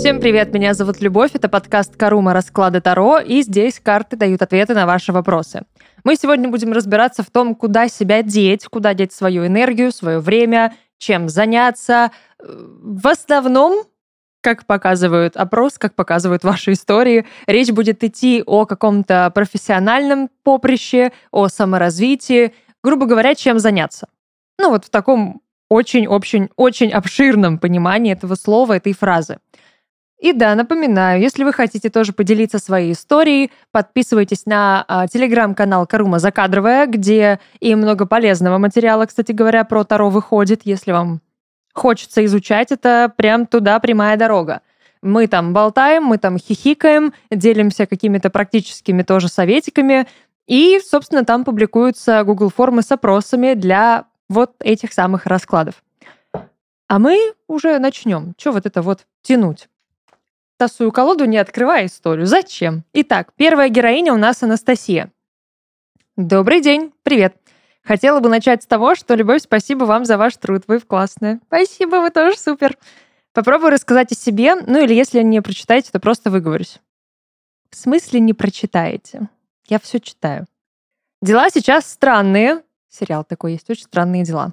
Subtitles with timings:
[0.00, 4.72] Всем привет, меня зовут Любовь, это подкаст Карума Расклады Таро, и здесь карты дают ответы
[4.72, 5.66] на ваши вопросы.
[6.04, 10.74] Мы сегодня будем разбираться в том, куда себя деть, куда деть свою энергию, свое время,
[10.96, 12.12] чем заняться.
[12.38, 13.84] В основном
[14.40, 21.48] как показывают опрос, как показывают ваши истории, речь будет идти о каком-то профессиональном поприще, о
[21.48, 24.08] саморазвитии, грубо говоря, чем заняться.
[24.58, 29.40] Ну вот в таком очень-очень-очень обширном понимании этого слова, этой фразы.
[30.20, 36.18] И да, напоминаю, если вы хотите тоже поделиться своей историей, подписывайтесь на а, телеграм-канал Карума
[36.18, 41.22] Закадровая, где и много полезного материала, кстати говоря, про Таро выходит, если вам
[41.72, 44.60] хочется изучать это, прям туда прямая дорога.
[45.00, 50.06] Мы там болтаем, мы там хихикаем, делимся какими-то практическими тоже советиками,
[50.46, 55.82] и, собственно, там публикуются Google формы с опросами для вот этих самых раскладов.
[56.88, 58.34] А мы уже начнем.
[58.36, 59.69] Что вот это вот тянуть?
[60.60, 62.26] Тасую колоду, не открывая историю.
[62.26, 62.84] Зачем?
[62.92, 65.10] Итак, первая героиня у нас Анастасия.
[66.18, 67.34] Добрый день, привет.
[67.82, 71.40] Хотела бы начать с того, что, Любовь, спасибо вам за ваш труд, вы классная.
[71.46, 72.76] Спасибо, вы тоже супер.
[73.32, 76.78] Попробую рассказать о себе, ну или если не прочитаете, то просто выговорюсь.
[77.70, 79.30] В смысле не прочитаете?
[79.66, 80.44] Я все читаю.
[81.22, 82.62] Дела сейчас странные.
[82.90, 84.52] Сериал такой есть, очень странные дела.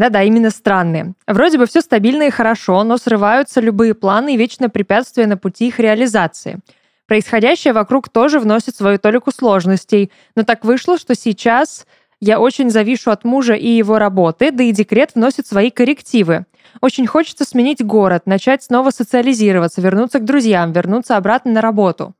[0.00, 1.12] Да-да, именно странные.
[1.26, 5.68] Вроде бы все стабильно и хорошо, но срываются любые планы и вечно препятствия на пути
[5.68, 6.60] их реализации.
[7.06, 11.86] Происходящее вокруг тоже вносит свою толику сложностей, но так вышло, что сейчас
[12.18, 16.46] я очень завишу от мужа и его работы, да и декрет вносит свои коррективы.
[16.80, 22.14] Очень хочется сменить город, начать снова социализироваться, вернуться к друзьям, вернуться обратно на работу.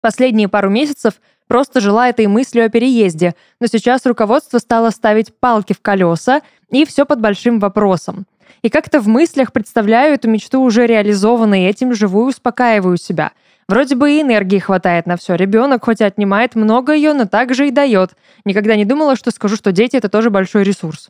[0.00, 1.14] Последние пару месяцев
[1.48, 6.84] просто жила этой мыслью о переезде, но сейчас руководство стало ставить палки в колеса, и
[6.84, 8.26] все под большим вопросом.
[8.62, 13.32] И как-то в мыслях представляю эту мечту уже реализованной, этим живу и успокаиваю себя–
[13.66, 15.36] Вроде бы и энергии хватает на все.
[15.36, 18.14] Ребенок хоть и отнимает много ее, но также и дает.
[18.44, 21.08] Никогда не думала, что скажу, что дети— это тоже большой ресурс.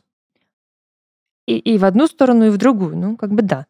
[1.47, 2.95] И, и в одну сторону, и в другую.
[2.95, 3.65] Ну, как бы да.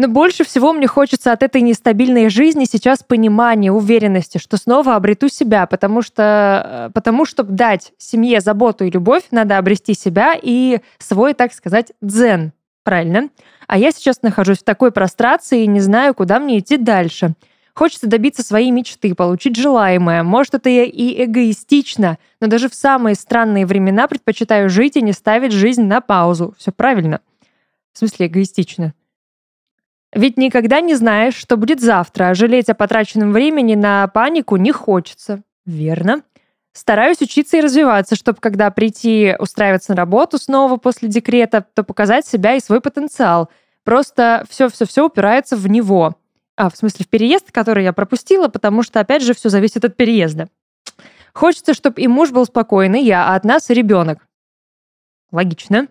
[0.00, 5.28] Но больше всего мне хочется от этой нестабильной жизни сейчас понимания, уверенности, что снова обрету
[5.28, 10.80] себя, потому что, э, потому чтобы дать семье заботу и любовь, надо обрести себя и
[10.98, 12.52] свой, так сказать, дзен.
[12.84, 13.28] Правильно?
[13.66, 17.34] А я сейчас нахожусь в такой прострации и не знаю, куда мне идти дальше.
[17.74, 20.22] Хочется добиться своей мечты, получить желаемое.
[20.22, 25.52] Может, это и эгоистично, но даже в самые странные времена предпочитаю жить и не ставить
[25.52, 26.54] жизнь на паузу.
[26.56, 27.20] Все правильно.
[27.92, 28.94] В смысле эгоистично.
[30.18, 34.72] Ведь никогда не знаешь, что будет завтра, а жалеть о потраченном времени на панику не
[34.72, 35.42] хочется.
[35.64, 36.22] Верно.
[36.72, 42.26] Стараюсь учиться и развиваться, чтобы когда прийти устраиваться на работу снова после декрета, то показать
[42.26, 43.48] себя и свой потенциал.
[43.84, 46.16] Просто все-все-все упирается в него.
[46.56, 49.96] А, в смысле, в переезд, который я пропустила, потому что, опять же, все зависит от
[49.96, 50.48] переезда.
[51.32, 54.26] Хочется, чтобы и муж был спокойный, я, а от нас ребенок.
[55.30, 55.86] Логично.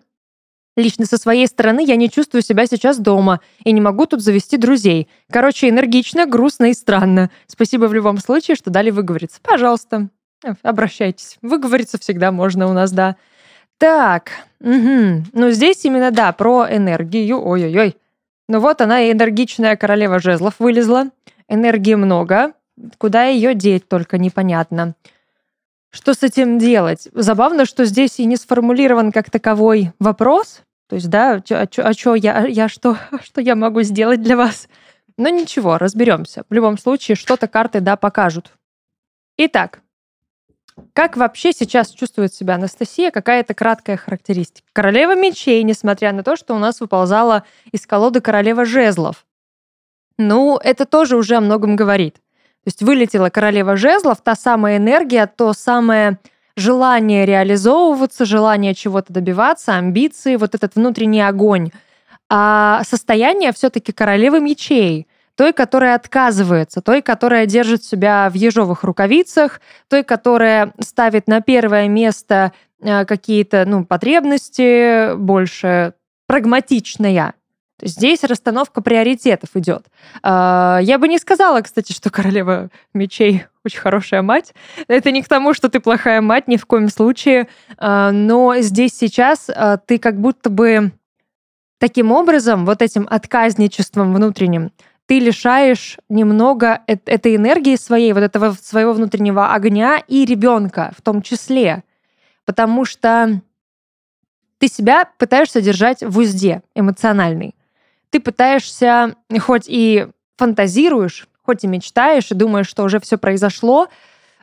[0.78, 4.56] Лично со своей стороны я не чувствую себя сейчас дома и не могу тут завести
[4.56, 5.08] друзей.
[5.28, 7.30] Короче, энергично, грустно и странно.
[7.48, 9.40] Спасибо в любом случае, что дали выговориться.
[9.42, 10.08] Пожалуйста.
[10.46, 11.36] Э, обращайтесь.
[11.42, 13.16] Выговориться всегда можно у нас, да.
[13.78, 14.30] Так,
[14.60, 15.24] угу.
[15.32, 17.44] ну здесь именно, да, про энергию.
[17.44, 17.96] Ой-ой-ой.
[18.48, 21.10] Ну вот она, энергичная королева жезлов вылезла.
[21.48, 22.52] Энергии много.
[22.98, 24.94] Куда ее деть, только непонятно.
[25.90, 27.08] Что с этим делать?
[27.14, 30.62] Забавно, что здесь и не сформулирован как таковой вопрос.
[30.88, 34.36] То есть, да, а что а чё я, я что, что я могу сделать для
[34.36, 34.68] вас?
[35.16, 36.44] Но ничего, разберемся.
[36.48, 38.52] В любом случае, что-то карты, да, покажут.
[39.36, 39.80] Итак,
[40.92, 43.10] как вообще сейчас чувствует себя Анастасия?
[43.10, 44.66] Какая-то краткая характеристика.
[44.72, 49.26] Королева мечей, несмотря на то, что у нас выползала из колоды королева жезлов.
[50.18, 52.14] Ну, это тоже уже о многом говорит.
[52.14, 56.18] То есть вылетела королева жезлов, та самая энергия, то самое
[56.58, 61.70] желание реализовываться, желание чего-то добиваться, амбиции, вот этот внутренний огонь.
[62.30, 65.06] А состояние все-таки королевы мечей–
[65.38, 71.86] той, которая отказывается, той, которая держит себя в ежовых рукавицах, той, которая ставит на первое
[71.86, 72.52] место
[72.82, 75.94] э, какие-то ну, потребности, больше
[76.26, 77.34] прагматичная.
[77.80, 79.86] Здесь расстановка приоритетов идет.
[80.24, 84.54] А, я бы не сказала, кстати, что королева мечей очень хорошая мать.
[84.88, 87.48] Это не к тому, что ты плохая мать, ни в коем случае.
[87.76, 90.92] А, но здесь сейчас а, ты как будто бы
[91.78, 94.72] таким образом, вот этим отказничеством внутренним,
[95.06, 101.22] ты лишаешь немного этой энергии своей, вот этого своего внутреннего огня и ребенка в том
[101.22, 101.84] числе.
[102.44, 103.40] Потому что
[104.58, 107.54] ты себя пытаешься держать в узде эмоциональный.
[108.10, 113.88] ты пытаешься, хоть и фантазируешь, хоть и мечтаешь, и думаешь, что уже все произошло,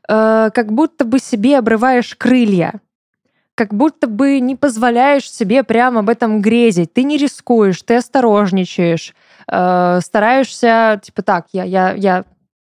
[0.09, 2.81] э, как будто бы себе обрываешь крылья,
[3.53, 6.93] как будто бы не позволяешь себе прямо об этом грезить.
[6.93, 9.13] Ты не рискуешь, ты осторожничаешь,
[9.47, 12.25] э, стараешься, типа так, я, я, я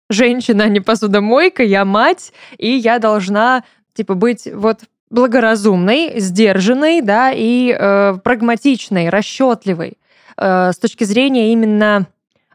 [0.08, 7.32] женщина, а не посудомойка, я мать, и я должна, типа, быть вот благоразумной, сдержанной, да,
[7.34, 9.98] и э, прагматичной, расчетливой
[10.36, 12.06] э, с точки зрения именно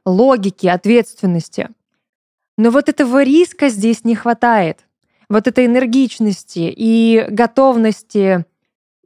[0.06, 1.70] логики, ответственности.
[2.58, 4.86] Но вот этого риска здесь не хватает.
[5.28, 8.46] Вот этой энергичности и готовности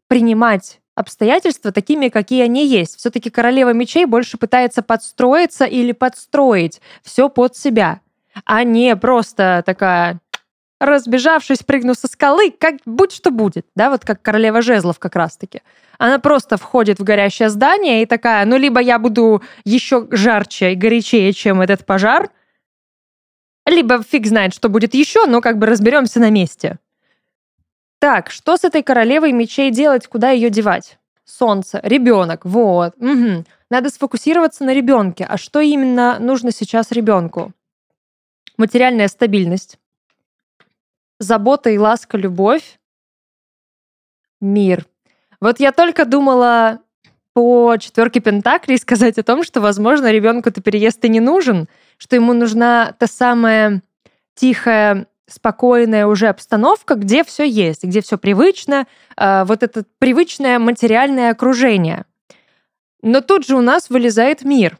[0.07, 2.97] принимать обстоятельства такими, какие они есть.
[2.97, 8.01] Все-таки королева мечей больше пытается подстроиться или подстроить все под себя,
[8.43, 10.19] а не просто такая
[10.79, 15.61] разбежавшись, прыгну со скалы, как будь что будет, да, вот как королева жезлов как раз-таки.
[15.97, 20.75] Она просто входит в горящее здание и такая, ну, либо я буду еще жарче и
[20.75, 22.29] горячее, чем этот пожар,
[23.65, 26.79] либо фиг знает, что будет еще, но как бы разберемся на месте.
[27.99, 30.97] Так, что с этой королевой мечей делать, куда ее девать?
[31.25, 32.95] Солнце, ребенок, вот.
[32.97, 33.43] Угу.
[33.69, 35.25] Надо сфокусироваться на ребенке.
[35.25, 37.51] А что именно нужно сейчас ребенку?
[38.57, 39.78] Материальная стабильность,
[41.19, 42.79] забота и ласка, любовь,
[44.41, 44.85] мир.
[45.41, 46.79] Вот я только думала
[47.33, 51.67] по четверке Пентаклей сказать о том, что, возможно, ребенку-то переезд и не нужен,
[51.97, 53.81] что ему нужна та самая
[54.35, 61.31] тихая, спокойная уже обстановка, где все есть, где все привычно, э, вот это привычное материальное
[61.31, 62.05] окружение.
[63.01, 64.77] Но тут же у нас вылезает мир.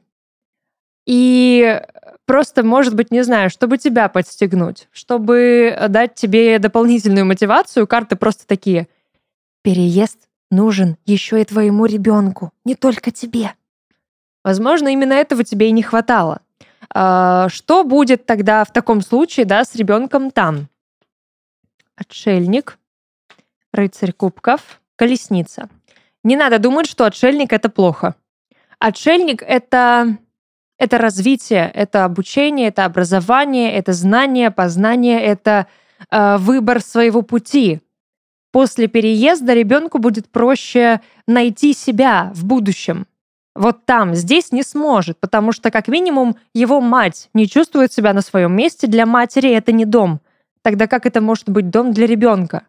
[1.06, 1.81] И
[2.30, 8.46] просто, может быть, не знаю, чтобы тебя подстегнуть, чтобы дать тебе дополнительную мотивацию, карты просто
[8.46, 8.88] такие.
[9.64, 13.54] Переезд нужен еще и твоему ребенку, не только тебе.
[14.44, 16.42] Возможно, именно этого тебе и не хватало.
[16.94, 20.68] А, что будет тогда в таком случае, да, с ребенком там?
[21.96, 22.78] Отшельник,
[23.74, 25.68] рыцарь кубков, колесница.
[26.24, 28.14] Не надо думать, что отшельник это плохо.
[28.78, 30.20] Отшельник это
[30.80, 35.68] это развитие, это обучение, это образование, это знание, познание, это
[36.10, 37.81] э, выбор своего пути.
[38.52, 43.06] После переезда ребенку будет проще найти себя в будущем.
[43.56, 48.22] Вот там, здесь не сможет, потому что как минимум его мать не чувствует себя на
[48.22, 48.88] своем месте.
[48.88, 50.22] Для матери это не дом.
[50.62, 52.64] Тогда как это может быть дом для ребенка?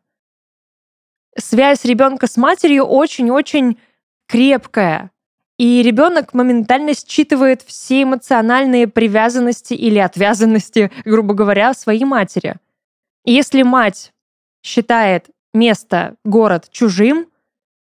[1.38, 3.78] Связь ребенка с матерью очень-очень
[4.26, 5.12] крепкая.
[5.60, 12.54] И ребенок моментально считывает все эмоциональные привязанности или отвязанности, грубо говоря, своей матери.
[13.26, 14.14] И если мать
[14.62, 17.26] считает место, город чужим,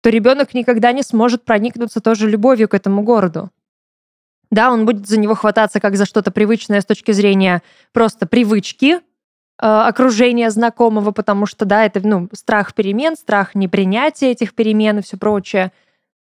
[0.00, 3.50] то ребенок никогда не сможет проникнуться тоже любовью к этому городу.
[4.50, 7.62] Да, он будет за него хвататься как за что-то привычное с точки зрения
[7.92, 8.98] просто привычки, э,
[9.58, 15.18] окружения знакомого, потому что, да, это ну, страх перемен, страх непринятия этих перемен и все
[15.18, 15.70] прочее–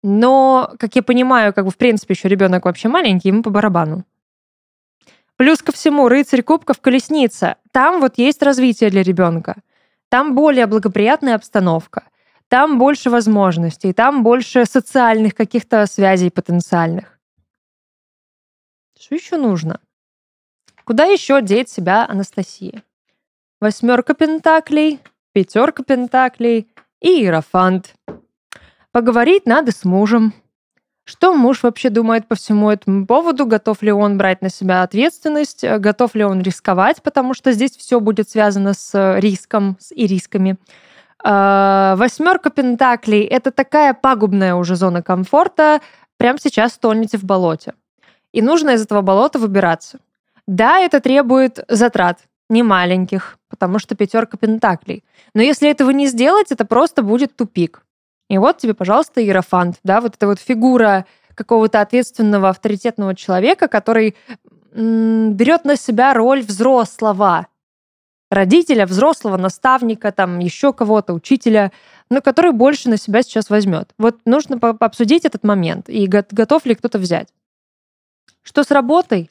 [0.03, 4.05] но, как я понимаю, как бы в принципе еще ребенок вообще маленький, ему по барабану.
[5.37, 7.57] Плюс ко всему, рыцарь кубков колесница.
[7.73, 9.57] Там вот есть развитие для ребенка.
[10.11, 12.05] Там более благоприятная обстановка.
[12.49, 17.19] Там больше возможностей, там больше социальных каких-то связей потенциальных.
[18.99, 19.81] Что еще нужно?
[20.85, 22.83] Куда еще деть себя Анастасия?
[23.61, 25.01] Восьмерка пентаклей,
[25.33, 26.69] пятерка пентаклей
[27.01, 27.95] и иерофант.
[28.93, 30.35] Поговорить надо с мужем.
[31.05, 33.47] Что муж вообще думает по всему этому поводу?
[33.47, 35.65] Готов ли он брать на себя ответственность?
[35.65, 37.03] Готов ли он рисковать?
[37.03, 40.57] Потому что здесь все будет связано с риском с и рисками.
[41.23, 45.81] А, восьмерка пентаклей– это такая пагубная уже зона комфорта.
[46.17, 47.75] Прямо сейчас тонете в болоте.
[48.33, 49.99] И нужно из этого болота выбираться.
[50.47, 55.05] Да, это требует затрат, не маленьких, потому что пятерка пентаклей.
[55.35, 57.83] Но если этого не сделать, это просто будет тупик.
[58.31, 64.15] И вот тебе, пожалуйста, иерофант, да, вот эта вот фигура какого-то ответственного, авторитетного человека, который
[64.73, 67.49] берет на себя роль взрослого,
[68.31, 71.73] родителя, взрослого, наставника, там еще кого-то, учителя,
[72.09, 73.91] но который больше на себя сейчас возьмет.
[73.99, 77.35] Вот нужно обсудить этот момент и готов ли кто-то взять.
[78.43, 79.29] Что с работой?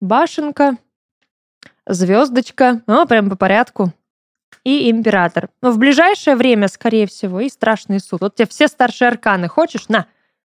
[0.00, 0.76] Башенка,
[1.86, 3.92] звездочка, ну, прям по порядку
[4.64, 5.48] и император.
[5.62, 8.20] Но в ближайшее время, скорее всего, и страшный суд.
[8.20, 9.88] Вот тебе все старшие арканы хочешь?
[9.88, 10.06] На.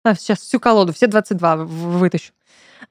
[0.05, 2.33] А, сейчас всю колоду, все 22 вытащу.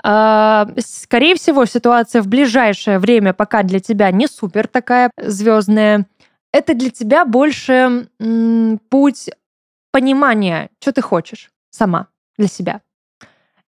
[0.04, 6.06] А, скорее всего, ситуация в ближайшее время пока для тебя не супер такая звездная.
[6.52, 8.10] Это для тебя больше
[8.90, 9.30] путь
[9.92, 12.82] понимания, что ты хочешь сама для себя.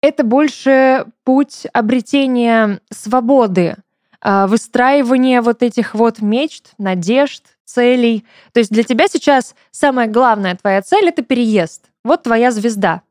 [0.02, 3.76] это больше путь обретения свободы,
[4.20, 8.24] а, выстраивания вот этих вот мечт, надежд, целей.
[8.52, 11.90] То есть для тебя сейчас самая главная твоя цель— это переезд.
[12.04, 13.02] Вот твоя звезда.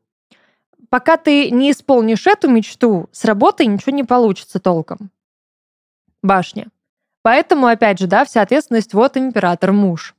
[0.88, 5.10] Пока ты не исполнишь эту мечту, с работой ничего не получится толком.
[6.22, 6.68] Башня.
[7.22, 10.15] Поэтому, опять же, да, вся ответственность вот император, муж.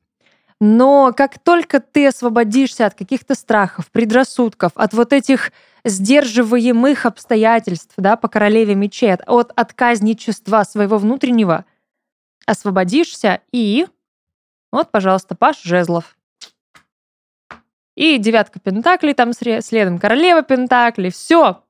[0.60, 5.52] Но как только ты освободишься от каких-то страхов, предрассудков, от вот этих
[5.84, 11.66] сдерживаемых обстоятельств, да, по королеве мечей, от, от отказничества своего внутреннего,
[12.46, 13.88] освободишься и...
[14.72, 16.18] Вот, пожалуйста, Паш Жезлов.
[17.96, 21.12] И девятка пентаклей там следом, королева пентаклей.
[21.12, 21.64] Все,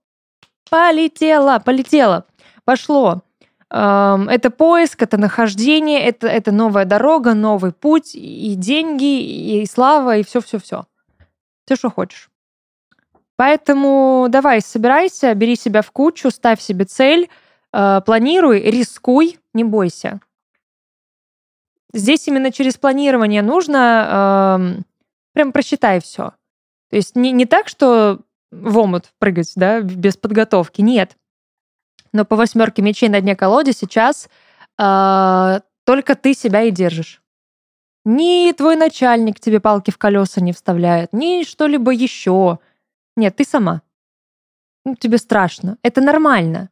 [0.70, 2.26] полетело, полетело,
[2.64, 3.22] пошло.
[3.70, 10.24] Это поиск, это нахождение, это, это новая дорога, новый путь, и деньги, и слава, и
[10.24, 10.86] все-все-все.
[11.66, 12.30] Все, что хочешь.
[13.36, 17.30] Поэтому давай, собирайся, бери себя в кучу, ставь себе цель,
[17.74, 20.22] э, планируй, рискуй, не бойся.
[21.94, 24.82] Здесь именно через планирование нужно э,
[25.34, 26.32] прям просчитай все.
[26.90, 28.22] То есть не, не так, что
[28.52, 31.16] в омут прыгать, да, без подготовки, нет.
[32.14, 34.30] Но по восьмерке мечей на дне колоде сейчас
[34.78, 37.22] э, только ты себя и держишь.
[38.06, 42.60] Ни твой начальник тебе палки в колеса не вставляет, ни что-либо еще.
[43.16, 43.82] Нет, ты сама.
[44.86, 45.78] Ну, тебе страшно.
[45.82, 46.70] Это нормально.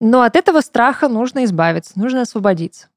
[0.00, 2.88] Но от этого страха нужно избавиться, нужно освободиться.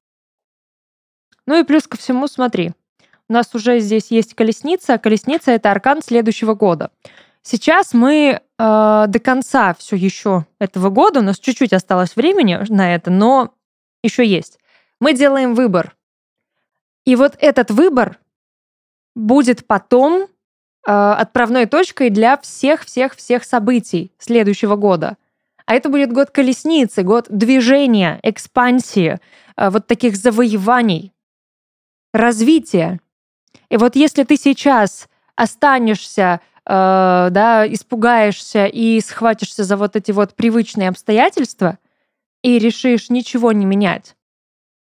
[1.48, 2.74] Ну и плюс ко всему, смотри,
[3.28, 6.92] у нас уже здесь есть колесница, а колесница это аркан следующего года.
[7.48, 12.96] Сейчас мы э, до конца все еще этого года, у нас чуть-чуть осталось времени на
[12.96, 13.54] это, но
[14.02, 14.58] еще есть.
[15.00, 15.96] Мы делаем выбор.
[17.06, 18.18] И вот этот выбор
[19.14, 20.28] будет потом э,
[20.88, 25.16] отправной точкой для всех-всех-всех событий следующего года.
[25.68, 29.20] А это будет год колесницы, год движения, экспансии,
[29.56, 31.14] э, вот таких завоеваний,
[32.12, 33.00] развития.
[33.70, 40.36] И вот если ты сейчас останешься э, да, испугаешься и схватишься за вот эти вот
[40.36, 41.78] привычные обстоятельства
[42.44, 44.16] и решишь ничего не менять,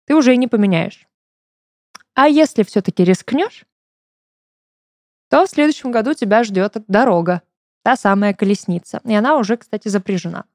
[0.05, 1.07] ты уже и не поменяешь.
[2.13, 3.65] А если все-таки рискнешь,
[5.29, 7.41] то в следующем году тебя ждет дорога,
[7.83, 9.01] та самая колесница.
[9.03, 10.45] И она уже, кстати, запряжена.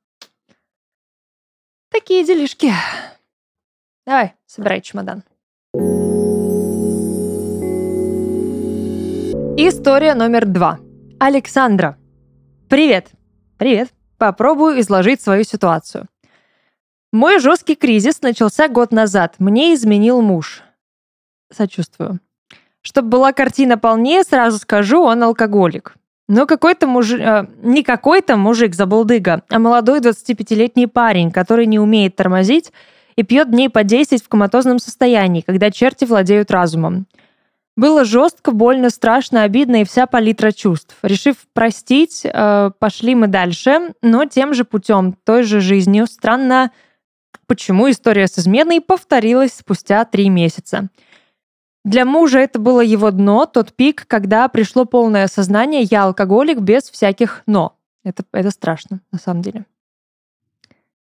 [1.91, 2.73] Такие делишки.
[4.07, 5.23] Давай, собирай чемодан.
[9.57, 10.79] История номер два.
[11.23, 11.99] Александра.
[12.71, 13.11] Привет.
[13.59, 13.91] Привет.
[14.17, 16.07] Попробую изложить свою ситуацию.
[17.13, 19.35] Мой жесткий кризис начался год назад.
[19.39, 20.63] Мне изменил муж.
[21.53, 22.21] Сочувствую.
[22.81, 25.95] Чтобы была картина полнее, сразу скажу, он алкоголик.
[26.27, 32.17] Но какой-то мужик, э, не какой-то мужик забулдыга, а молодой 25-летний парень, который не умеет
[32.17, 32.73] тормозить
[33.17, 37.07] и пьет дней по 10 в коматозном состоянии, когда черти владеют разумом.
[37.81, 40.99] Было жестко, больно, страшно, обидно и вся палитра чувств.
[41.01, 46.07] Решив простить, э, пошли мы дальше, но тем же путем, той же жизнью.
[46.07, 46.73] Странно,
[47.47, 50.91] почему история с изменой повторилась спустя три месяца.
[51.83, 56.83] Для мужа это было его дно, тот пик, когда пришло полное осознание «я алкоголик» без
[56.91, 57.79] всяких «но».
[58.05, 59.65] Это, это страшно, на самом деле.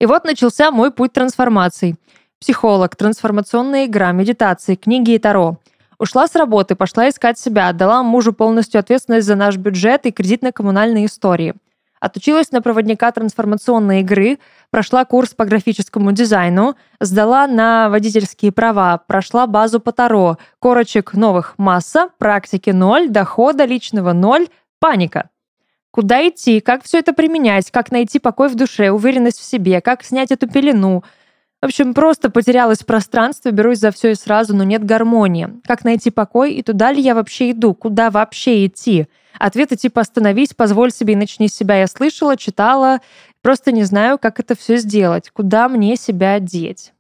[0.01, 1.95] И вот начался мой путь трансформаций.
[2.41, 5.59] Психолог, трансформационная игра, медитации, книги и таро–
[5.99, 11.07] Ушла с работы, пошла искать себя, отдала мужу полностью ответственность за наш бюджет и кредитно-коммунальные
[11.07, 11.55] истории.
[12.01, 14.39] Отучилась на проводника трансформационной игры,
[14.71, 21.55] прошла курс по графическому дизайну, сдала на водительские права, прошла базу по Таро, корочек новых
[21.57, 24.49] масса, практики ноль, дохода личного ноль,
[24.81, 25.31] паника.
[25.91, 30.05] Куда идти, как все это применять, как найти покой в душе, уверенность в себе, как
[30.05, 31.05] снять эту пелену–
[31.65, 35.49] в общем, просто потерялась в пространстве, берусь за все и сразу, но нет гармонии.
[35.65, 37.73] Как найти покой и туда ли я вообще иду?
[37.73, 39.07] Куда вообще идти?
[39.39, 43.01] Ответы типа «остановись», «позволь себе и начни с себя» я слышала, читала,
[43.41, 45.31] просто не знаю, как это все сделать.
[45.31, 46.93] Куда мне себя деть?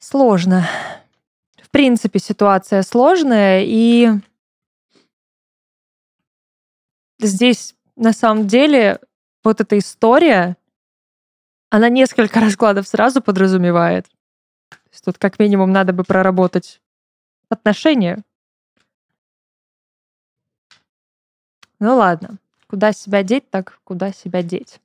[0.00, 0.66] Сложно.
[1.62, 4.10] В принципе, ситуация сложная, и
[7.20, 8.98] здесь на самом деле
[9.44, 10.56] вот эта история
[11.72, 14.06] она несколько раскладов сразу подразумевает.
[14.68, 16.82] То есть тут как минимум надо бы проработать
[17.48, 18.22] отношения.
[21.78, 22.36] Ну ладно,
[22.66, 24.82] куда себя деть, так куда себя деть.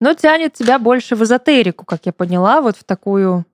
[0.00, 3.46] Но тянет тебя больше в эзотерику, как я поняла, вот в такую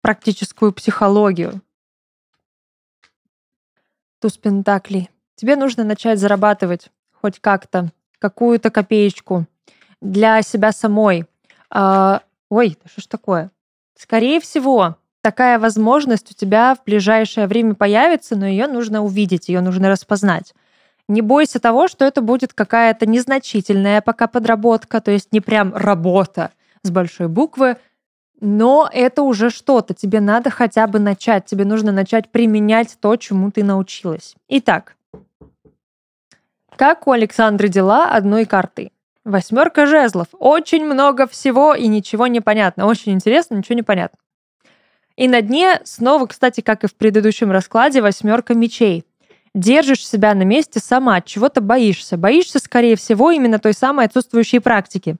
[0.00, 1.60] практическую психологию.
[4.18, 5.10] туз пентаклей.
[5.34, 9.46] Тебе нужно начать зарабатывать хоть как-то, какую-то копеечку
[10.00, 11.26] для себя самой.
[11.70, 13.50] А, ой, что ж такое?
[13.96, 19.60] Скорее всего, такая возможность у тебя в ближайшее время появится, но ее нужно увидеть, ее
[19.60, 20.54] нужно распознать.
[21.08, 26.50] Не бойся того, что это будет какая-то незначительная пока подработка, то есть не прям работа
[26.82, 27.76] с большой буквы,
[28.40, 29.94] но это уже что-то.
[29.94, 31.46] Тебе надо хотя бы начать.
[31.46, 34.36] Тебе нужно начать применять то, чему ты научилась.
[34.48, 34.96] Итак,
[36.78, 38.92] как у Александры дела одной картой?
[39.24, 40.28] Восьмерка жезлов.
[40.32, 42.86] Очень много всего и ничего не понятно.
[42.86, 44.16] Очень интересно, ничего не понятно.
[45.16, 49.04] И на дне снова, кстати, как и в предыдущем раскладе, восьмерка мечей.
[49.54, 52.16] Держишь себя на месте сама, чего-то боишься.
[52.16, 55.16] Боишься, скорее всего, именно той самой отсутствующей практики.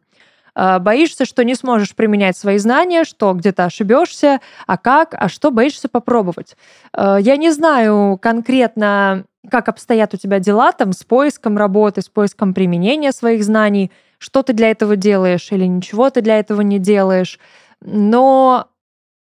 [0.60, 5.52] А, боишься, что не сможешь применять свои знания, что где-то ошибешься, а как, а что
[5.52, 6.56] боишься попробовать.
[6.92, 12.08] А, я не знаю конкретно, как обстоят у тебя дела там с поиском работы, с
[12.08, 16.80] поиском применения своих знаний, что ты для этого делаешь или ничего ты для этого не
[16.80, 17.38] делаешь.
[17.80, 18.66] Но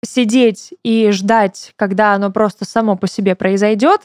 [0.04, 4.00] сидеть и ждать, когда оно просто само по себе произойдет,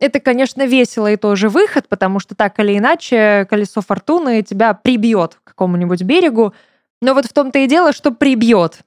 [0.00, 5.34] это, конечно, весело и тоже выход, потому что так или иначе колесо фортуны тебя прибьет
[5.42, 6.54] к какому-нибудь берегу.
[7.00, 8.80] Но вот в том-то и дело, что прибьет.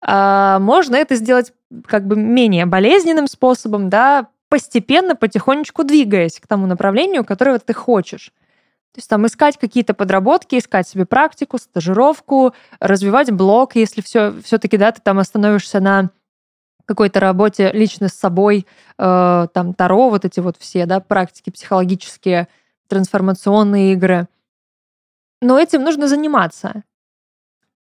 [0.00, 1.52] А можно это сделать
[1.86, 8.32] как бы менее болезненным способом, да, постепенно, потихонечку двигаясь к тому направлению, которого ты хочешь.
[8.92, 14.76] То есть там искать какие-то подработки, искать себе практику, стажировку, развивать блог, если все, все-таки,
[14.76, 16.10] да, ты там остановишься на
[16.86, 18.66] какой-то работе лично с собой,
[18.98, 22.48] э, там Таро, вот эти вот все, да, практики психологические,
[22.88, 24.26] трансформационные игры.
[25.42, 26.82] Но этим нужно заниматься.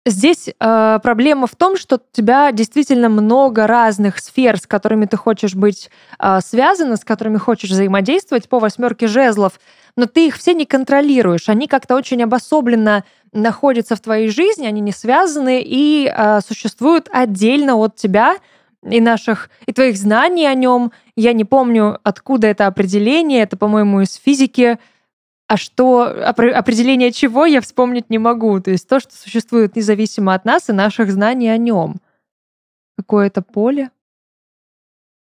[0.07, 5.17] Здесь э, проблема в том, что у тебя действительно много разных сфер, с которыми ты
[5.17, 9.59] хочешь быть э, связана, с которыми хочешь взаимодействовать по восьмерке жезлов,
[9.97, 11.49] но ты их все не контролируешь.
[11.49, 17.77] Они как-то очень обособленно находятся в твоей жизни, они не связаны и э, существуют отдельно
[17.77, 18.37] от тебя
[18.83, 20.93] и наших и твоих знаний о нем.
[21.17, 23.43] Я не помню, откуда это определение.
[23.43, 24.79] Это, по-моему, из физики
[25.47, 28.61] а что, определение чего я вспомнить не могу.
[28.61, 31.97] То есть то, что существует независимо от нас и наших знаний о нем.
[32.97, 33.91] Какое-то поле.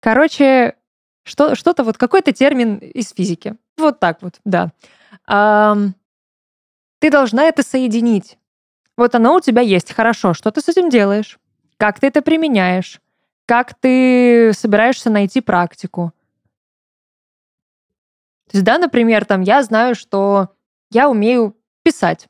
[0.01, 0.75] Короче,
[1.23, 3.57] что, что-то вот, какой-то термин из физики.
[3.77, 4.73] Вот так вот, да.
[5.27, 5.77] А,
[6.99, 8.39] ты должна это соединить.
[8.97, 9.93] Вот оно у тебя есть.
[9.93, 11.39] Хорошо, что ты с этим делаешь?
[11.77, 13.01] Как ты это применяешь?
[13.47, 16.13] Как ты собираешься найти практику?
[18.51, 20.49] То есть, да, например, там я знаю, что
[20.91, 22.23] я умею писать.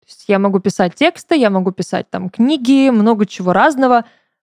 [0.00, 4.04] То есть я могу писать тексты, я могу писать там книги, много чего разного.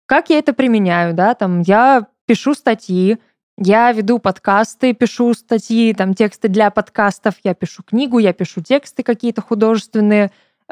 [0.06, 1.34] Как я это применяю, да?
[1.34, 3.18] Там я пишу статьи,
[3.58, 9.02] я веду подкасты, пишу статьи, там тексты для подкастов, я пишу книгу, я пишу тексты
[9.02, 10.30] какие-то художественные.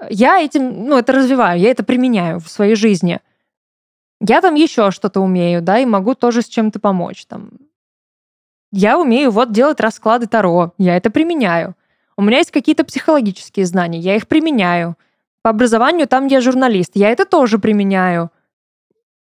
[0.09, 3.21] Я этим, ну, это развиваю, я это применяю в своей жизни.
[4.21, 7.27] Я там еще что-то умею, да, и могу тоже с чем-то помочь.
[7.27, 7.51] Там,
[8.73, 11.75] я умею вот делать расклады Таро, я это применяю.
[12.17, 14.97] У меня есть какие-то психологические знания, я их применяю.
[15.43, 18.31] По образованию там я журналист, я это тоже применяю.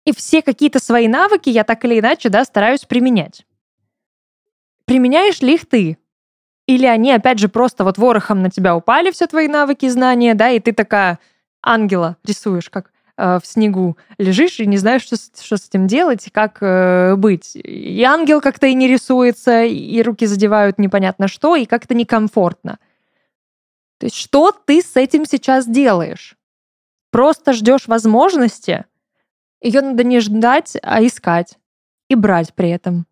[0.05, 3.45] И все какие-то свои навыки я так или иначе, да, стараюсь применять.
[4.85, 5.99] Применяешь ли их ты?
[6.67, 10.51] Или они, опять же, просто вот ворохом на тебя упали, все твои навыки, знания, да,
[10.51, 11.19] и ты такая
[11.63, 16.31] ангела рисуешь, как в снегу лежишь и не знаешь, что, что с этим делать и
[16.31, 17.57] как э, быть.
[17.57, 22.79] И ангел как-то и не рисуется, и руки задевают непонятно что, и как-то некомфортно.
[23.99, 26.37] То есть что ты с этим сейчас делаешь?
[27.11, 28.85] Просто ждешь возможности?
[29.63, 31.59] Ее надо не ждать, а искать.
[32.09, 33.07] И брать при этом.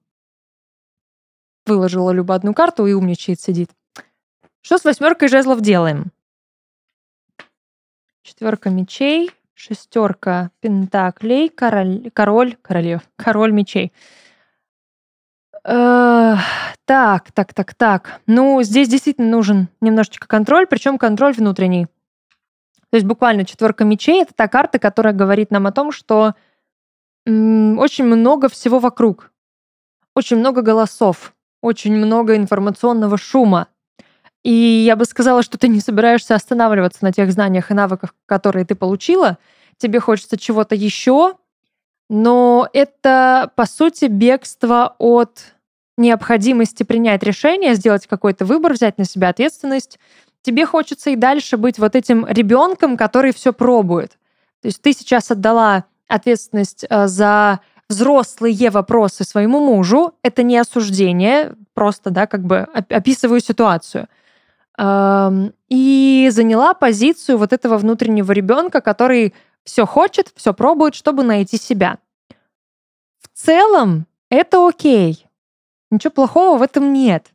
[1.66, 3.70] Выложила Люба одну карту и умничает сидит.
[4.60, 6.12] Что с восьмеркой жезлов делаем?
[8.22, 13.92] Четверка мечей, шестерка пентаклей, король, король, королев, король мечей.
[15.62, 18.20] Так, так, так, так.
[18.26, 21.86] Ну, здесь действительно нужен немножечко контроль, причем контроль внутренний.
[22.90, 26.34] То есть буквально четверка мечей это та карта, которая говорит нам о том, что
[27.26, 29.32] очень много всего вокруг,
[30.14, 33.68] очень много голосов, очень много информационного шума.
[34.44, 38.64] И я бы сказала, что ты не собираешься останавливаться на тех знаниях и навыках, которые
[38.66, 39.38] ты получила.
[39.78, 41.34] Тебе хочется чего-то еще,
[42.10, 45.54] но это, по сути, бегство от
[45.96, 49.98] необходимости принять решение, сделать какой-то выбор, взять на себя ответственность.
[50.42, 54.10] Тебе хочется и дальше быть вот этим ребенком, который все пробует.
[54.60, 60.12] То есть ты сейчас отдала ответственность э, за взрослые вопросы своему мужу.
[60.22, 62.58] Это не осуждение, просто, да, как бы
[62.90, 64.08] описываю ситуацию.
[64.78, 69.34] И заняла позицию вот этого внутреннего ребенка, который
[69.64, 71.98] все хочет, все пробует, чтобы найти себя.
[73.20, 75.26] В целом это окей.
[75.90, 77.28] Ничего плохого в этом нет.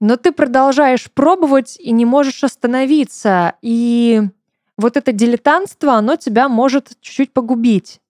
[0.00, 3.54] Но ты продолжаешь пробовать и не можешь остановиться.
[3.62, 4.22] И
[4.76, 8.00] вот это дилетантство, оно тебя может чуть-чуть погубить.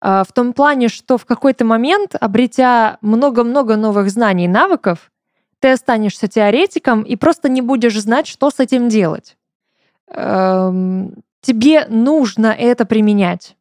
[0.00, 5.10] А, в том плане, что в какой-то момент, обретя много-много новых знаний и навыков,
[5.60, 9.36] ты останешься теоретиком и просто не будешь знать, что с этим делать.
[10.08, 13.56] Эм, тебе нужно это применять.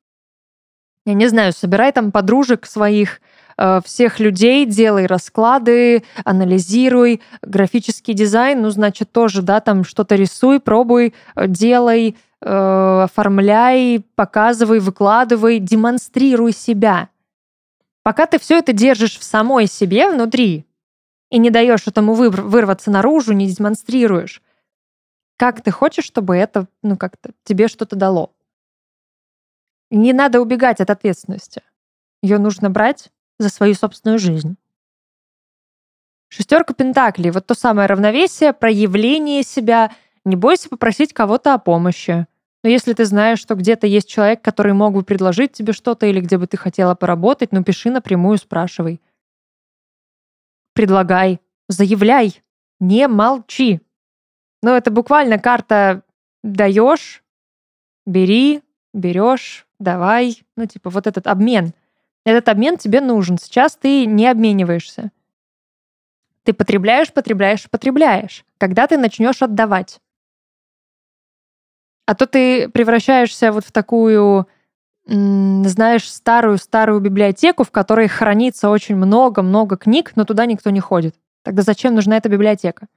[1.05, 3.21] Я не знаю, собирай там подружек своих,
[3.57, 7.21] э, всех людей, делай расклады, анализируй.
[7.41, 14.79] Графический дизайн, ну, значит, тоже, да, там что-то рисуй, пробуй, э, делай, э, оформляй, показывай,
[14.79, 17.09] выкладывай, демонстрируй себя.
[18.03, 20.66] Пока ты все это держишь в самой себе внутри
[21.29, 24.41] и не даешь этому вырваться наружу, не демонстрируешь,
[25.37, 28.33] как ты хочешь, чтобы это, ну, как-то тебе что-то дало?
[29.91, 31.61] Не надо убегать от ответственности.
[32.23, 34.57] Ее нужно брать за свою собственную жизнь.
[36.29, 37.29] Шестерка Пентаклей.
[37.29, 39.91] Вот то самое равновесие, проявление себя.
[40.25, 42.25] Не бойся попросить кого-то о помощи.
[42.63, 46.19] Но если ты знаешь, что где-то есть человек, который мог бы предложить тебе что-то или
[46.19, 48.99] где бы ты хотела поработать, ну пиши напрямую, спрашивай.
[50.77, 52.43] Предлагай, заявляй,
[52.79, 53.81] не молчи.
[54.61, 56.03] Ну, это буквально карта
[56.43, 57.23] даешь,
[58.05, 58.61] бери,
[58.93, 60.43] берешь, давай.
[60.55, 61.73] Ну, типа вот этот обмен.
[62.25, 63.39] Этот обмен тебе нужен.
[63.39, 65.09] Сейчас ты не обмениваешься.
[66.43, 68.45] Ты потребляешь, потребляешь, потребляешь.
[68.59, 69.99] Когда ты начнешь отдавать?
[72.05, 74.47] А то ты превращаешься вот в такую,
[75.07, 81.15] знаешь, старую-старую библиотеку, в которой хранится очень много-много книг, но туда никто не ходит.
[81.43, 82.87] Тогда зачем нужна эта библиотека?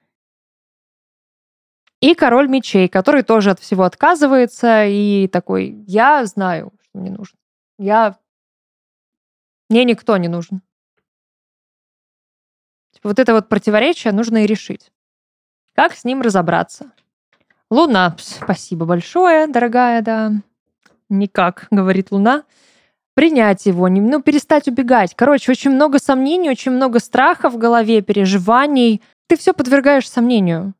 [2.00, 7.38] И король мечей, который тоже от всего отказывается и такой, я знаю, что мне нужно.
[7.78, 8.18] Я...
[9.68, 10.62] Мне никто не нужен.
[12.92, 14.90] Типа вот это вот противоречие нужно и решить.
[15.74, 16.90] Как с ним разобраться?
[17.70, 20.32] Луна, спасибо большое, дорогая, да.
[21.10, 22.44] Никак, говорит Луна.
[23.14, 25.14] Принять его, ну, перестать убегать.
[25.14, 29.02] Короче, очень много сомнений, очень много страха в голове, переживаний.
[29.26, 30.74] Ты все подвергаешь сомнению.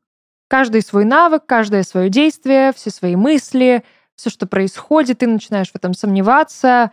[0.48, 5.76] Каждый свой навык, каждое свое действие, все свои мысли, все, что происходит, ты начинаешь в
[5.76, 6.92] этом сомневаться,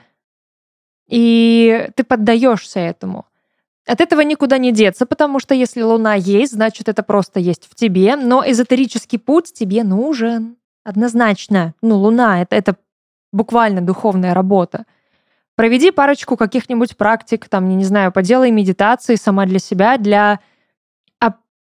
[1.07, 3.25] и ты поддаешься этому.
[3.85, 7.75] От этого никуда не деться, потому что если Луна есть, значит, это просто есть в
[7.75, 10.57] тебе, но эзотерический путь тебе нужен.
[10.83, 11.73] Однозначно.
[11.81, 12.75] Ну, Луна это,— это
[13.31, 14.85] буквально духовная работа.
[15.55, 20.39] Проведи парочку каких-нибудь практик, там, не знаю, поделай медитации сама для себя, для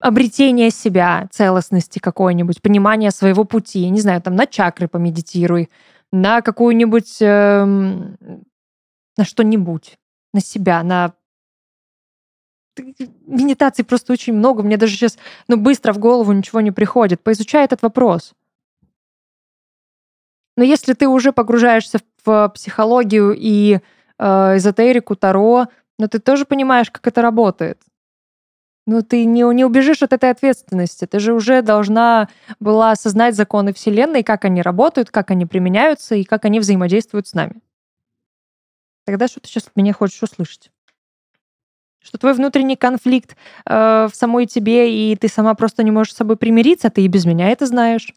[0.02, 3.80] обретение себя, целостности какой-нибудь, понимание своего пути.
[3.80, 5.69] Я не знаю, там на чакры помедитируй,
[6.12, 9.97] на какую-нибудь, э, на что-нибудь,
[10.34, 11.13] на себя, на
[13.28, 14.63] медитаций просто очень много.
[14.63, 17.21] Мне даже сейчас, ну, быстро в голову ничего не приходит.
[17.21, 18.34] Поизучай этот вопрос.
[20.58, 23.80] Но если ты уже погружаешься в психологию и
[24.20, 27.82] э, эзотерику, таро, но ты тоже понимаешь, как это работает.
[28.88, 31.06] Ну, ты не, не убежишь от этой ответственности.
[31.06, 36.24] Ты же уже должна была осознать законы Вселенной, как они работают, как они применяются и
[36.24, 37.62] как они взаимодействуют с нами.
[39.06, 40.72] Тогда что ты сейчас от меня хочешь услышать?
[42.00, 43.36] Что твой внутренний конфликт
[43.66, 47.08] э, в самой тебе, и ты сама просто не можешь с собой примириться, ты и
[47.08, 48.14] без меня это знаешь.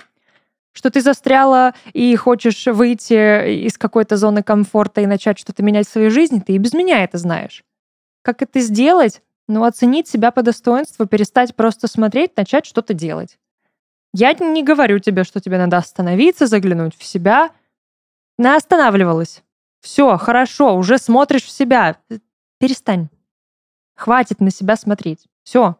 [0.74, 5.92] Что ты застряла и хочешь выйти из какой-то зоны комфорта и начать что-то менять в
[5.92, 7.64] своей жизни, ты и без меня это знаешь.
[8.22, 9.22] Как это сделать?
[9.46, 13.38] Ну, оценить себя по достоинству, перестать просто смотреть, начать что-то делать.
[14.12, 17.50] Я не говорю тебе, что тебе надо остановиться, заглянуть в себя.
[18.36, 19.42] На останавливалась.
[19.80, 21.96] Все, хорошо, уже смотришь в себя.
[22.58, 23.08] Перестань.
[23.94, 25.26] Хватит на себя смотреть.
[25.44, 25.76] Все.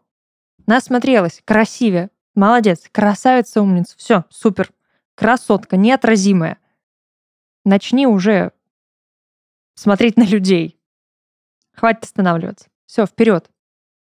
[0.66, 1.42] Насмотрелась.
[1.44, 2.10] Красивее.
[2.34, 2.84] Молодец.
[2.92, 3.96] Красавица, умница.
[3.96, 4.70] Все, супер.
[5.14, 6.58] Красотка, неотразимая.
[7.64, 8.52] Начни уже
[9.74, 10.78] смотреть на людей.
[11.72, 12.68] Хватит останавливаться.
[12.86, 13.50] Все, вперед.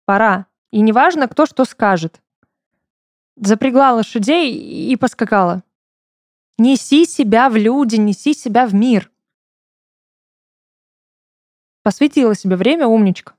[0.06, 0.48] Пора.
[0.72, 2.22] И неважно, кто что скажет.
[3.36, 4.54] Запрягла лошадей
[4.92, 5.64] и поскакала.
[6.58, 9.12] Неси себя в люди, неси себя в мир.
[11.82, 13.36] Посвятила себе время, умничка.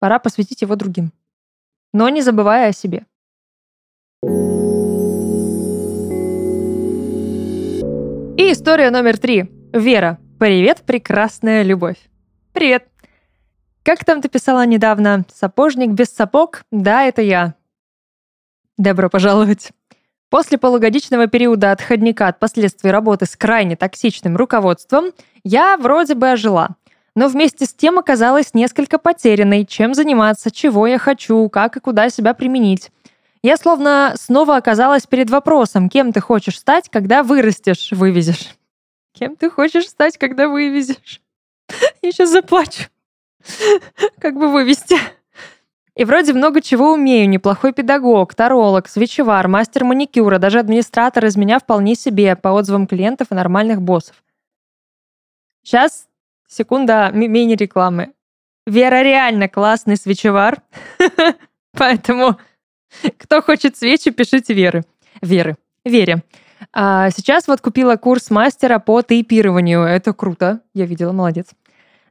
[0.00, 1.12] Пора посвятить его другим.
[1.92, 3.06] Но не забывая о себе.
[8.38, 9.50] И история номер три.
[9.72, 10.16] Вера.
[10.38, 11.96] Привет, прекрасная любовь.
[12.52, 12.86] Привет.
[13.82, 15.24] Как там ты писала недавно?
[15.34, 16.62] Сапожник без сапог?
[16.70, 17.54] Да, это я.
[18.76, 19.72] Добро пожаловать.
[20.30, 25.06] После полугодичного периода отходника от последствий работы с крайне токсичным руководством
[25.42, 26.76] я вроде бы ожила.
[27.16, 32.08] Но вместе с тем оказалась несколько потерянной, чем заниматься, чего я хочу, как и куда
[32.08, 32.92] себя применить.
[33.42, 38.54] Я словно снова оказалась перед вопросом, кем ты хочешь стать, когда вырастешь, вывезешь.
[39.12, 41.20] Кем ты хочешь стать, когда вывезешь?
[42.02, 42.84] Я сейчас заплачу.
[44.20, 44.96] Как бы вывести.
[45.94, 47.28] И вроде много чего умею.
[47.28, 53.28] Неплохой педагог, таролог, свечевар, мастер маникюра, даже администратор из меня вполне себе по отзывам клиентов
[53.30, 54.22] и нормальных боссов.
[55.64, 56.08] Сейчас,
[56.46, 58.12] секунда мини-рекламы.
[58.66, 60.62] Вера реально классный свечевар.
[61.72, 62.38] Поэтому
[63.18, 64.84] кто хочет свечи, пишите Веры.
[65.22, 65.56] Веры.
[65.84, 66.22] Вере.
[66.72, 69.82] А сейчас вот купила курс мастера по тейпированию.
[69.82, 70.60] Это круто.
[70.74, 71.46] Я видела, молодец.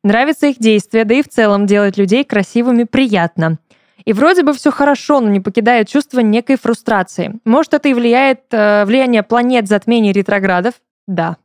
[0.03, 3.59] Нравится их действие, да и в целом делать людей красивыми приятно.
[4.05, 7.39] И вроде бы все хорошо, но не покидает чувство некой фрустрации.
[7.43, 10.75] Может, это и влияет э, влияние планет затмений ретроградов?
[11.07, 11.35] Да.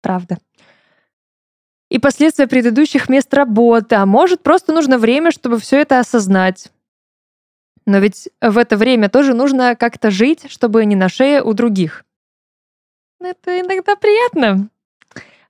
[0.00, 0.38] Правда.
[1.90, 3.96] И последствия предыдущих мест работы.
[3.96, 6.70] А может, просто нужно время, чтобы все это осознать.
[7.86, 12.04] Но ведь в это время тоже нужно как-то жить, чтобы не на шее у других.
[13.20, 14.68] Это иногда приятно.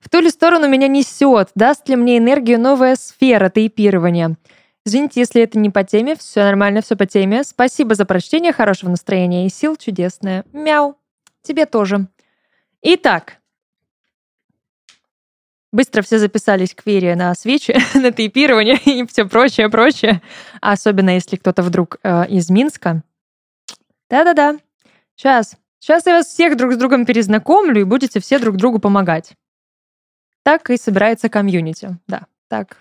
[0.01, 4.37] В ту ли сторону меня несет, даст ли мне энергию новая сфера тейпирования.
[4.85, 7.43] Извините, если это не по теме, все нормально, все по теме.
[7.43, 10.45] Спасибо за прочтение, хорошего настроения и сил чудесное.
[10.53, 10.97] Мяу.
[11.43, 12.07] Тебе тоже.
[12.83, 13.39] Итак,
[15.75, 20.23] Быстро все записались к Вере на свечи, на тейпирование и все прочее, прочее.
[20.61, 23.03] Особенно если кто-то вдруг э, из Минска.
[24.09, 24.59] Да-да-да.
[25.17, 25.57] Сейчас.
[25.81, 29.33] Сейчас я вас всех друг с другом перезнакомлю, и будете все друг другу помогать.
[30.45, 31.99] Так и собирается комьюнити.
[32.07, 32.77] Да, так.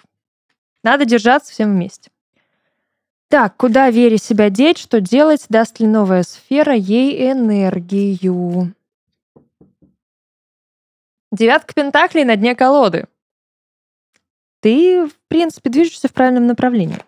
[0.84, 2.12] Надо держаться всем вместе.
[3.27, 8.75] Так, куда Вере себя деть, что делать, даст ли новая сфера ей энергию?
[11.34, 13.08] Девятка пентаклей на дне колоды.
[14.60, 17.00] Ты, в принципе, движешься в правильном направлении.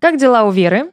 [0.00, 0.92] Как дела у Веры?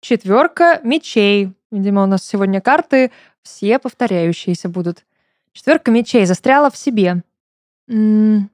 [0.00, 1.52] Четверка мечей.
[1.70, 3.12] Видимо, у нас сегодня карты
[3.42, 5.04] все повторяющиеся будут.
[5.52, 7.22] Четверка мечей застряла в себе.
[7.86, 8.50] М-м-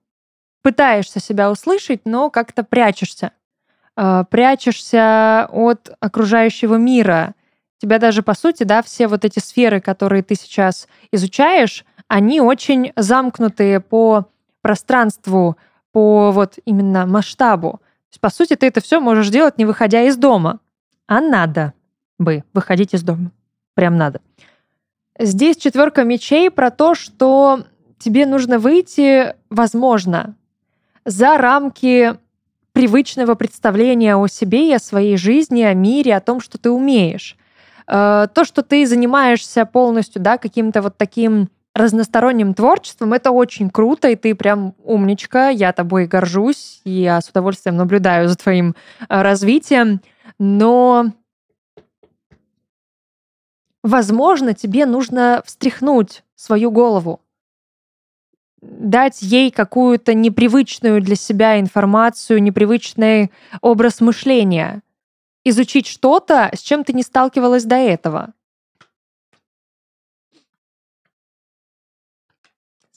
[0.60, 3.32] пытаешься себя услышать, но как-то прячешься.
[3.96, 7.34] Э- прячешься от окружающего мира.
[7.78, 12.92] Тебя даже, по сути, да, все вот эти сферы, которые ты сейчас изучаешь, они очень
[12.96, 14.26] замкнутые по
[14.62, 15.56] пространству,
[15.92, 17.72] по вот именно масштабу.
[17.72, 20.60] То есть, по сути, ты это все можешь делать, не выходя из дома.
[21.06, 21.72] А надо
[22.18, 23.30] бы выходить из дома.
[23.74, 24.20] Прям надо.
[25.18, 27.64] Здесь четверка мечей про то, что
[27.98, 30.34] тебе нужно выйти, возможно,
[31.04, 32.16] за рамки
[32.72, 37.36] привычного представления о себе и о своей жизни, о мире, о том, что ты умеешь.
[37.86, 43.12] Э, то, что ты занимаешься полностью, да, каким-то вот таким разносторонним творчеством.
[43.12, 45.50] Это очень круто, и ты прям умничка.
[45.50, 50.00] Я тобой горжусь, и я с удовольствием наблюдаю за твоим э, развитием.
[50.38, 51.12] Но,
[53.82, 57.20] возможно, тебе нужно встряхнуть свою голову,
[58.62, 64.82] дать ей какую-то непривычную для себя информацию, непривычный образ мышления,
[65.44, 68.32] изучить что-то, с чем ты не сталкивалась до этого.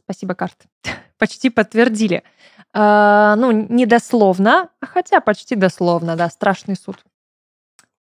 [0.10, 0.66] Спасибо, карт.
[1.20, 2.24] почти подтвердили.
[2.74, 7.04] Э, ну, не дословно, а хотя почти дословно, да, страшный суд.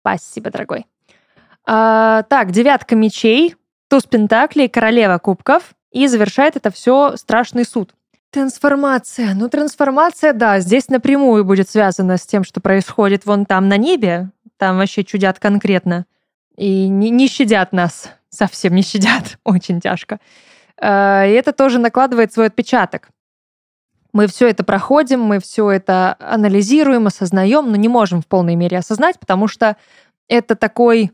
[0.01, 0.87] Спасибо, дорогой.
[1.67, 3.55] Э, так, девятка мечей,
[3.89, 5.75] туз пентаклей, королева кубков.
[5.91, 7.93] И завершает это все страшный суд.
[8.31, 9.35] Трансформация.
[9.35, 14.31] Ну, трансформация, да, здесь напрямую будет связана с тем, что происходит вон там на небе.
[14.57, 16.07] Там вообще чудят конкретно.
[16.57, 18.09] И не, не щадят нас.
[18.29, 19.37] Совсем не щадят.
[19.43, 20.19] Очень тяжко.
[20.83, 23.09] Э, и это тоже накладывает свой отпечаток.
[24.11, 28.77] Мы все это проходим, мы все это анализируем, осознаем, но не можем в полной мере
[28.77, 29.77] осознать, потому что
[30.27, 31.11] это такой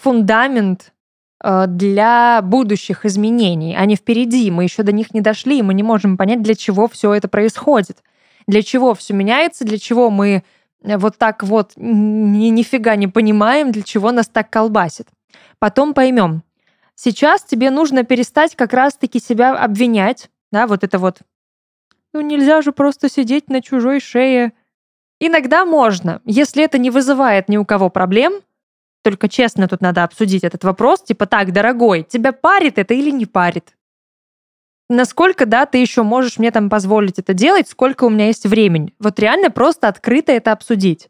[0.00, 0.92] фундамент
[1.42, 3.76] э, для будущих изменений.
[3.76, 6.88] Они впереди, мы еще до них не дошли, и мы не можем понять, для чего
[6.88, 8.02] все это происходит.
[8.46, 10.44] Для чего все меняется, для чего мы
[10.82, 15.08] вот так вот ни, нифига не понимаем, для чего нас так колбасит.
[15.58, 16.42] Потом поймем,
[17.02, 21.20] Сейчас тебе нужно перестать как раз-таки себя обвинять, да, вот это вот.
[22.12, 24.52] Ну нельзя же просто сидеть на чужой шее.
[25.18, 28.42] Иногда можно, если это не вызывает ни у кого проблем,
[29.02, 33.24] только честно тут надо обсудить этот вопрос, типа так, дорогой, тебя парит это или не
[33.24, 33.74] парит?
[34.90, 38.92] насколько, да, ты еще можешь мне там позволить это делать, сколько у меня есть времени.
[38.98, 41.08] Вот реально просто открыто это обсудить.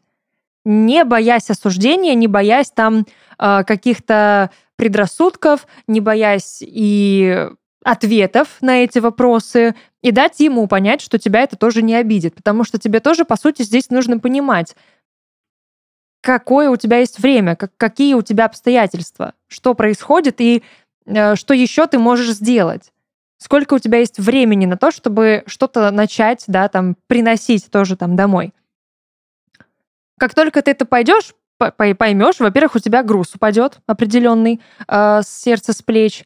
[0.63, 3.07] Не боясь осуждения, не боясь там
[3.39, 4.51] э, каких-то
[4.81, 7.47] предрассудков, не боясь и
[7.83, 12.33] ответов на эти вопросы, и дать ему понять, что тебя это тоже не обидит.
[12.33, 14.75] Потому что тебе тоже, по сути, здесь нужно понимать,
[16.21, 20.63] какое у тебя есть время, как, какие у тебя обстоятельства, что происходит и
[21.05, 22.91] э, что еще ты можешь сделать
[23.37, 28.15] сколько у тебя есть времени на то, чтобы что-то начать, да, там, приносить тоже там
[28.15, 28.53] домой.
[30.19, 31.33] Как только ты это пойдешь,
[31.69, 36.25] поймешь, во-первых, у тебя груз упадет определенный э, с сердца, с плеч.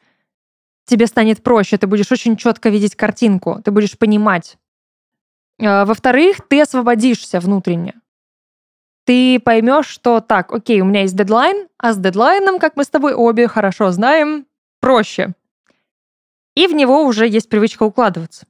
[0.86, 4.58] Тебе станет проще, ты будешь очень четко видеть картинку, ты будешь понимать.
[5.60, 7.96] Э, во-вторых, ты освободишься внутренне.
[9.06, 12.90] Ты поймешь, что так, окей, у меня есть дедлайн, а с дедлайном, как мы с
[12.90, 14.48] тобой обе хорошо знаем,
[14.80, 15.34] проще.
[16.56, 18.48] И в него уже есть привычка укладываться.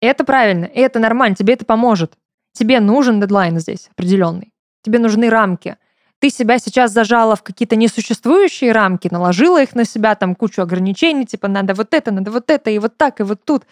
[0.00, 2.16] это правильно, это нормально, тебе это поможет.
[2.52, 4.52] Тебе нужен дедлайн здесь определенный.
[4.82, 5.78] Тебе нужны рамки.
[6.26, 11.24] Ты себя сейчас зажала в какие-то несуществующие рамки, наложила их на себя, там кучу ограничений,
[11.24, 13.64] типа надо вот это, надо вот это, и вот так, и вот тут.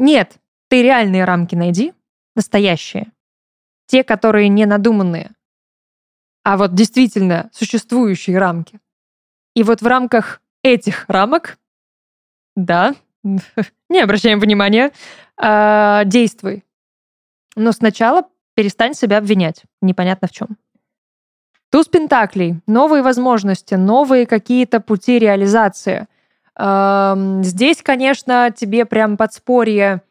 [0.00, 1.94] Нет, ты реальные рамки найди,
[2.34, 3.12] настоящие.
[3.86, 5.30] Те, которые не надуманные,
[6.42, 8.80] а вот действительно существующие рамки.
[9.54, 11.58] И вот в рамках этих рамок
[12.56, 12.96] да,
[13.88, 14.90] не обращаем внимания.
[15.36, 16.64] А, действуй.
[17.54, 18.24] Но сначала
[18.54, 19.62] перестань себя обвинять.
[19.80, 20.58] Непонятно в чем.
[21.74, 22.60] Туз Пентаклей.
[22.68, 26.06] Новые возможности, новые какие-то пути реализации.
[26.56, 30.02] Здесь, конечно, тебе прям подспорье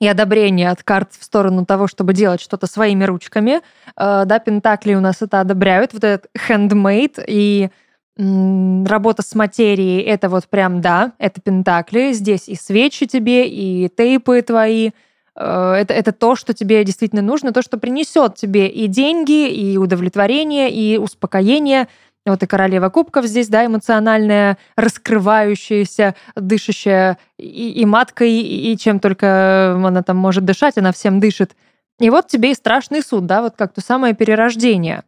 [0.00, 3.60] и одобрение от карт в сторону того, чтобы делать что-то своими ручками.
[3.96, 7.68] А, да, Пентакли у нас это одобряют, вот этот handmade и
[8.16, 12.12] работа с материей, это вот прям, да, это пентакли.
[12.12, 14.92] Здесь и свечи тебе, и тейпы твои.
[15.38, 19.76] Э, это, это то, что тебе действительно нужно, то, что принесет тебе и деньги, и
[19.76, 21.88] удовлетворение, и успокоение.
[22.26, 29.00] Вот и королева кубков здесь, да, эмоциональная, раскрывающаяся, дышащая и, и маткой, и, и чем
[29.00, 31.56] только она там может дышать, она всем дышит.
[32.00, 35.04] И вот тебе и страшный суд, да, вот как то самое перерождение.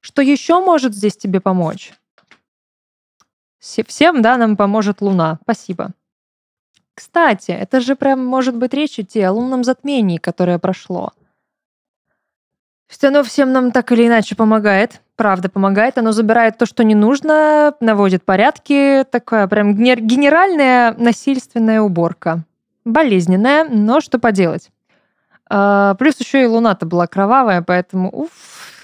[0.00, 1.92] Что еще может здесь тебе помочь?
[3.60, 5.38] Всем, да, нам поможет Луна.
[5.42, 5.92] Спасибо.
[6.94, 11.12] Кстати, это же прям может быть речь идти о лунном затмении, которое прошло.
[12.88, 15.00] Что оно всем нам так или иначе помогает.
[15.16, 15.98] Правда, помогает.
[15.98, 19.04] Оно забирает то, что не нужно, наводит порядки.
[19.10, 22.44] Такая прям генеральная насильственная уборка.
[22.84, 24.70] Болезненная, но что поделать.
[25.48, 28.30] А, плюс еще и луна-то была кровавая, поэтому уф,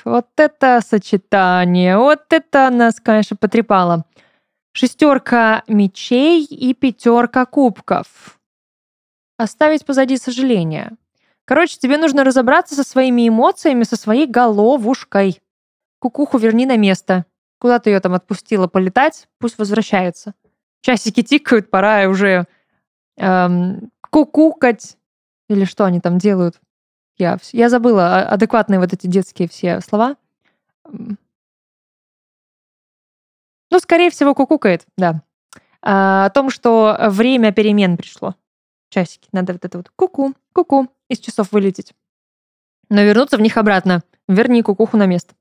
[0.04, 4.04] вот это сочетание, вот это нас, конечно, потрепало
[4.72, 8.38] шестерка мечей и пятерка кубков.
[9.36, 10.96] Оставить позади сожаления.
[11.44, 15.40] Короче, тебе нужно разобраться со своими эмоциями, со своей головушкой.
[15.98, 17.24] Кукуху верни на место.
[17.58, 20.34] Куда ты ее там отпустила полетать, пусть возвращается.
[20.80, 22.46] Часики тикают, пора уже
[23.16, 24.96] эм, кукукать.
[25.48, 26.60] Или что они там делают?
[27.18, 30.16] Я, я забыла а, адекватные вот эти детские все слова.
[33.70, 35.22] Ну, скорее всего, кукукает, да.
[35.82, 38.34] А, о том, что время перемен пришло.
[38.90, 39.28] Часики.
[39.32, 41.94] Надо вот это вот куку, куку из часов вылететь.
[42.88, 44.02] Но вернуться в них обратно.
[44.28, 45.34] Верни кукуху на место.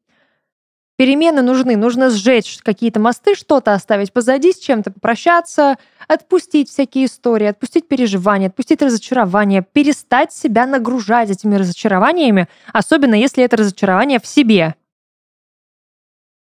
[0.97, 1.77] Перемены нужны.
[1.77, 8.49] Нужно сжечь какие-то мосты, что-то оставить позади, с чем-то попрощаться, отпустить всякие истории, отпустить переживания,
[8.49, 14.75] отпустить разочарования, перестать себя нагружать этими разочарованиями, особенно если это разочарование в себе.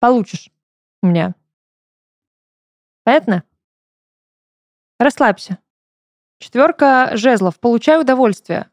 [0.00, 0.50] Получишь
[1.02, 1.34] у меня
[3.06, 3.44] Понятно?
[4.98, 5.58] Расслабься.
[6.40, 7.60] Четверка жезлов.
[7.60, 8.68] Получай удовольствие.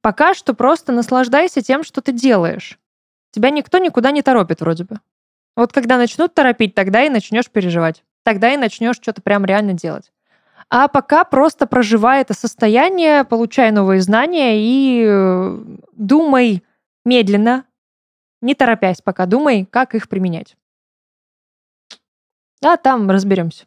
[0.00, 2.78] Пока что просто наслаждайся тем, что ты делаешь.
[3.30, 5.00] Тебя никто никуда не торопит вроде бы.
[5.54, 8.04] Вот когда начнут торопить, тогда и начнешь переживать.
[8.22, 10.10] Тогда и начнешь что-то прям реально делать.
[10.70, 15.58] А пока просто проживай это состояние, получай новые знания и э,
[15.92, 16.64] думай
[17.04, 17.66] медленно,
[18.40, 20.56] не торопясь пока, думай, как их применять.
[22.62, 23.66] А там разберемся.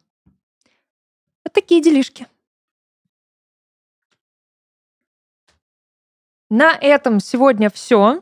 [1.46, 2.28] Вот такие делишки.
[6.50, 8.22] На этом сегодня все.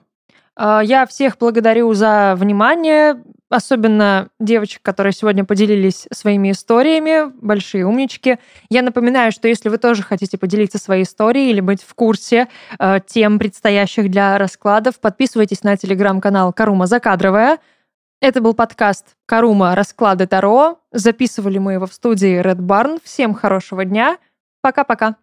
[0.56, 8.38] А, я всех благодарю за внимание, особенно девочек, которые сегодня поделились своими историями, большие умнички.
[8.70, 12.48] Я напоминаю, что если вы тоже хотите поделиться своей историей или быть в курсе
[12.78, 17.58] э, тем предстоящих для раскладов, подписывайтесь на телеграм-канал Карума Закадровая.
[18.22, 19.76] Это был подкаст «Карума.
[19.76, 20.80] Расклады Таро».
[20.92, 23.00] Записывали мы его в студии Red Barn.
[23.02, 24.18] Всем хорошего дня.
[24.62, 25.16] Пока-пока.